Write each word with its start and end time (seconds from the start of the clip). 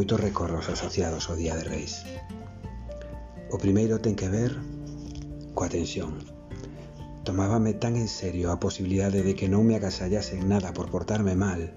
moitos 0.00 0.18
recordos 0.18 0.72
asociados 0.72 1.28
ao 1.28 1.36
Día 1.36 1.52
de 1.60 1.64
Reis. 1.68 2.08
O 3.52 3.60
primeiro 3.60 4.00
ten 4.00 4.16
que 4.16 4.32
ver 4.32 4.56
coa 5.52 5.68
tensión. 5.68 6.24
Tomábame 7.28 7.76
tan 7.76 8.00
en 8.00 8.08
serio 8.08 8.48
a 8.48 8.56
posibilidade 8.56 9.20
de 9.20 9.36
que 9.36 9.52
non 9.52 9.68
me 9.68 9.76
agasallasen 9.76 10.48
nada 10.48 10.72
por 10.72 10.88
portarme 10.88 11.36
mal, 11.36 11.76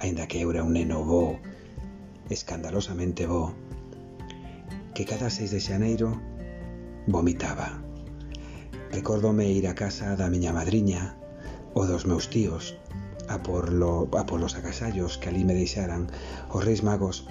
aínda 0.00 0.24
que 0.24 0.40
eu 0.40 0.48
era 0.48 0.64
un 0.64 0.72
neno 0.72 1.04
bo, 1.04 1.36
escandalosamente 2.32 3.28
bo, 3.28 3.52
que 4.96 5.04
cada 5.04 5.28
6 5.28 5.52
de 5.52 5.60
xaneiro 5.60 6.16
vomitaba. 7.04 7.84
Recórdome 8.96 9.52
ir 9.52 9.68
a 9.68 9.76
casa 9.76 10.16
da 10.16 10.32
miña 10.32 10.56
madriña 10.56 11.20
ou 11.76 11.84
dos 11.84 12.08
meus 12.08 12.32
tíos, 12.32 12.80
a, 13.32 13.42
por 13.42 13.72
lo, 13.72 14.08
a 14.12 14.26
por 14.26 14.40
los 14.40 14.54
agasallos 14.54 15.18
que 15.18 15.28
ali 15.28 15.42
me 15.44 15.56
deixaran 15.56 16.06
os 16.52 16.62
reis 16.64 16.84
magos 16.84 17.24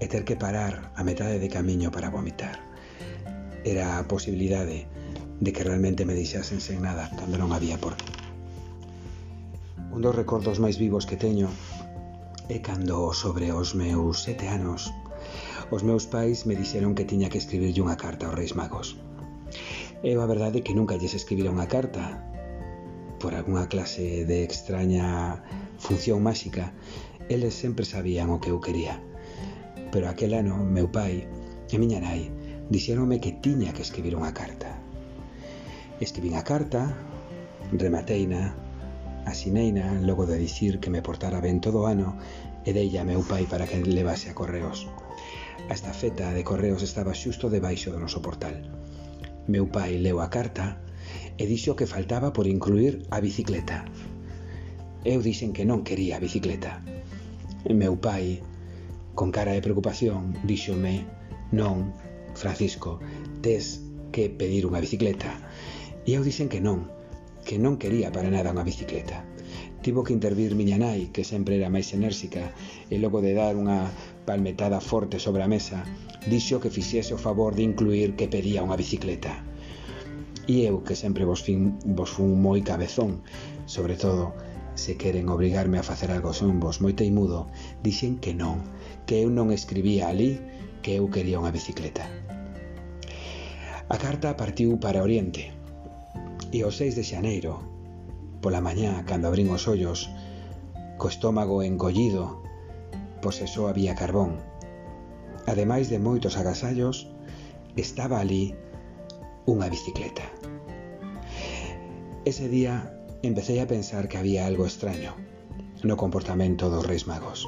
e 0.00 0.08
ter 0.08 0.24
que 0.24 0.40
parar 0.40 0.90
a 0.96 1.04
metade 1.04 1.38
de 1.38 1.52
camiño 1.52 1.92
para 1.92 2.10
vomitar. 2.10 2.58
Era 3.62 4.00
a 4.00 4.08
posibilidade 4.08 4.88
de 5.40 5.50
que 5.52 5.64
realmente 5.64 6.08
me 6.08 6.16
deixasen 6.16 6.64
sen 6.64 6.80
nada 6.80 7.12
cando 7.14 7.36
non 7.36 7.52
había 7.52 7.76
por 7.76 7.94
qué. 8.00 8.08
Un 9.94 10.00
dos 10.02 10.16
recordos 10.16 10.58
máis 10.58 10.80
vivos 10.80 11.06
que 11.06 11.20
teño 11.20 11.52
é 12.48 12.58
cando 12.64 13.12
sobre 13.12 13.52
os 13.52 13.76
meus 13.76 14.24
sete 14.26 14.48
anos 14.48 14.90
os 15.70 15.82
meus 15.82 16.04
pais 16.06 16.44
me 16.46 16.54
dixeron 16.54 16.94
que 16.94 17.08
tiña 17.08 17.30
que 17.32 17.40
escribirlle 17.40 17.80
unha 17.80 17.96
carta 17.96 18.28
aos 18.28 18.36
reis 18.36 18.52
magos. 18.52 19.00
Eu 20.04 20.20
a 20.20 20.28
verdade 20.28 20.60
que 20.64 20.76
nunca 20.76 20.98
lles 21.00 21.16
escribira 21.16 21.54
unha 21.54 21.70
carta, 21.74 22.20
por 23.24 23.34
algunha 23.34 23.68
clase 23.72 24.26
de 24.28 24.44
extraña 24.44 25.40
función 25.78 26.20
máxica, 26.20 26.76
eles 27.32 27.54
sempre 27.56 27.88
sabían 27.88 28.28
o 28.28 28.36
que 28.36 28.52
eu 28.52 28.60
quería. 28.60 29.00
Pero 29.88 30.12
aquel 30.12 30.36
ano, 30.36 30.60
meu 30.60 30.92
pai 30.92 31.24
e 31.72 31.76
miña 31.80 32.04
nai 32.04 32.28
dixeronme 32.68 33.24
que 33.24 33.32
tiña 33.40 33.72
que 33.72 33.80
escribir 33.80 34.12
unha 34.12 34.36
carta. 34.36 34.76
Escribín 36.04 36.36
a 36.36 36.44
carta, 36.44 36.92
remateina, 37.72 38.52
asineina, 39.24 40.04
logo 40.04 40.28
de 40.28 40.36
dicir 40.36 40.76
que 40.76 40.92
me 40.92 41.00
portara 41.00 41.40
ben 41.40 41.64
todo 41.64 41.80
o 41.80 41.88
ano, 41.88 42.20
e 42.68 42.76
deilla 42.76 43.00
a 43.00 43.08
meu 43.08 43.24
pai 43.24 43.48
para 43.48 43.64
que 43.64 43.80
levase 43.80 44.28
a 44.28 44.36
correos. 44.36 44.84
A 45.64 45.72
estafeta 45.72 46.28
de 46.36 46.44
correos 46.44 46.84
estaba 46.84 47.16
xusto 47.16 47.48
debaixo 47.48 47.88
do 47.88 47.96
noso 47.96 48.20
portal. 48.20 48.52
Meu 49.48 49.64
pai 49.64 49.96
leu 49.96 50.20
a 50.20 50.28
carta 50.28 50.83
e 51.38 51.44
dixo 51.46 51.76
que 51.78 51.90
faltaba 51.90 52.32
por 52.32 52.46
incluir 52.46 53.06
a 53.10 53.20
bicicleta. 53.20 53.84
Eu 55.04 55.20
dixen 55.20 55.52
que 55.52 55.68
non 55.68 55.84
quería 55.84 56.16
a 56.16 56.22
bicicleta. 56.22 56.80
E 57.64 57.72
meu 57.76 57.96
pai, 58.00 58.40
con 59.14 59.28
cara 59.30 59.52
de 59.52 59.64
preocupación, 59.64 60.32
díxome 60.48 61.04
Non, 61.54 61.94
Francisco, 62.34 62.98
tes 63.38 63.84
que 64.10 64.26
pedir 64.26 64.66
unha 64.66 64.82
bicicleta. 64.82 65.30
E 66.02 66.18
eu 66.18 66.22
dixen 66.26 66.50
que 66.50 66.58
non, 66.58 66.90
que 67.46 67.60
non 67.60 67.78
quería 67.78 68.10
para 68.10 68.32
nada 68.32 68.50
unha 68.50 68.66
bicicleta. 68.66 69.22
Tivo 69.84 70.02
que 70.02 70.16
intervir 70.16 70.56
miña 70.56 70.80
nai, 70.80 71.12
que 71.14 71.22
sempre 71.22 71.60
era 71.60 71.68
máis 71.68 71.92
enérxica, 71.92 72.50
e 72.90 72.96
logo 72.98 73.20
de 73.20 73.36
dar 73.36 73.54
unha 73.54 73.92
palmetada 74.24 74.80
forte 74.80 75.20
sobre 75.20 75.44
a 75.44 75.52
mesa, 75.52 75.84
dixo 76.24 76.58
que 76.58 76.72
fixese 76.72 77.12
o 77.12 77.20
favor 77.20 77.52
de 77.54 77.62
incluir 77.62 78.16
que 78.16 78.26
pedía 78.26 78.64
unha 78.64 78.80
bicicleta. 78.80 79.44
E 80.46 80.68
eu 80.68 80.84
que 80.84 80.96
sempre 80.96 81.24
vos, 81.24 81.40
fin, 81.40 81.80
vos 81.96 82.10
fun 82.12 82.36
moi 82.36 82.60
cabezón, 82.60 83.24
sobre 83.64 83.96
todo 83.96 84.36
se 84.74 84.96
queren 84.96 85.28
obrigarme 85.28 85.78
a 85.78 85.86
facer 85.86 86.10
algo 86.10 86.34
son 86.34 86.60
vos 86.60 86.82
moi 86.82 86.92
teimudo, 86.92 87.48
dixen 87.80 88.20
que 88.20 88.36
non, 88.36 88.60
que 89.06 89.22
eu 89.24 89.30
non 89.32 89.54
escribía 89.54 90.10
ali 90.10 90.36
que 90.84 91.00
eu 91.00 91.08
quería 91.08 91.40
unha 91.40 91.54
bicicleta. 91.54 92.04
A 93.88 93.96
carta 93.96 94.36
partiu 94.36 94.76
para 94.76 95.04
Oriente 95.04 95.54
e 96.52 96.60
o 96.60 96.70
6 96.70 96.98
de 96.98 97.04
xaneiro, 97.06 97.62
pola 98.44 98.60
mañá, 98.60 99.00
cando 99.08 99.32
abrín 99.32 99.48
os 99.48 99.64
ollos, 99.64 100.12
co 101.00 101.08
estómago 101.08 101.64
engollido, 101.64 102.44
pois 103.24 103.40
só 103.48 103.72
había 103.72 103.96
carbón. 103.96 104.36
Ademais 105.48 105.88
de 105.88 105.96
moitos 105.96 106.36
agasallos, 106.36 107.08
estaba 107.76 108.20
ali 108.20 108.52
unha 109.44 109.68
bicicleta. 109.68 110.24
Ese 112.24 112.48
día 112.48 112.96
empecé 113.22 113.60
a 113.60 113.68
pensar 113.68 114.08
que 114.08 114.16
había 114.16 114.46
algo 114.46 114.64
extraño 114.64 115.12
no 115.84 115.96
comportamento 115.96 116.70
dos 116.70 116.86
reis 116.86 117.06
magos. 117.06 117.44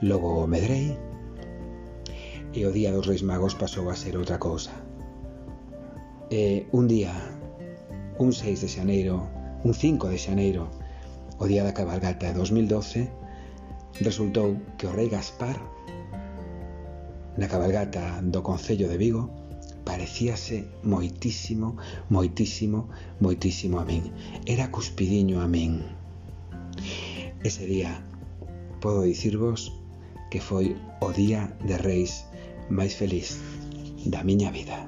Logo 0.00 0.46
medrei 0.46 0.94
e 2.54 2.60
o 2.66 2.70
día 2.70 2.94
dos 2.94 3.06
reis 3.06 3.22
magos 3.26 3.58
pasou 3.58 3.90
a 3.90 3.98
ser 3.98 4.14
outra 4.14 4.38
cousa. 4.38 4.74
E 6.30 6.38
eh, 6.38 6.58
un 6.70 6.86
día, 6.86 7.10
un 8.22 8.30
6 8.30 8.62
de 8.62 8.68
xaneiro, 8.70 9.26
un 9.66 9.74
5 9.74 10.06
de 10.06 10.18
xaneiro, 10.18 10.70
o 11.42 11.44
día 11.50 11.66
da 11.66 11.74
cabalgata 11.74 12.30
de 12.30 12.38
2012, 12.38 13.10
resultou 14.06 14.54
que 14.78 14.86
o 14.86 14.94
rei 14.94 15.10
Gaspar, 15.10 15.58
na 17.34 17.50
cabalgata 17.50 18.22
do 18.22 18.46
Concello 18.46 18.86
de 18.86 18.98
Vigo, 18.98 19.26
parecíase 19.90 20.70
moitísimo, 20.86 21.74
moitísimo, 22.14 22.86
moitísimo 23.18 23.82
a 23.82 23.84
min. 23.84 24.14
Era 24.46 24.70
cuspidiño 24.70 25.42
a 25.42 25.48
min. 25.50 25.82
Ese 27.42 27.66
día, 27.66 27.98
podo 28.78 29.02
dicirvos 29.02 29.74
que 30.30 30.38
foi 30.38 30.78
o 31.02 31.10
día 31.10 31.58
de 31.66 31.74
reis 31.74 32.22
máis 32.70 32.94
feliz 32.94 33.42
da 34.06 34.22
miña 34.22 34.54
vida. 34.54 34.86